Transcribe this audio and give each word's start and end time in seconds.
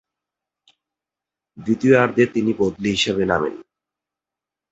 দ্বিতীয়ার্ধে 1.57 2.23
তিনি 2.33 2.51
বদলি 2.59 2.89
হিসেবে 2.89 3.23
নামেন। 3.25 3.55